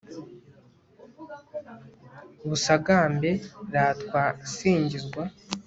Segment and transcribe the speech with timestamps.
[2.47, 3.29] busagambe,
[3.73, 5.23] ratwa singizwa